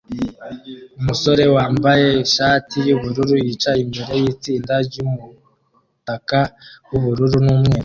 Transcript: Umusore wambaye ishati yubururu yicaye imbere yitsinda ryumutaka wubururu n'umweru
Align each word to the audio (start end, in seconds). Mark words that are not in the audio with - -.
Umusore 0.99 1.43
wambaye 1.55 2.07
ishati 2.25 2.77
yubururu 2.87 3.33
yicaye 3.45 3.79
imbere 3.85 4.13
yitsinda 4.23 4.73
ryumutaka 4.87 6.39
wubururu 6.89 7.37
n'umweru 7.45 7.79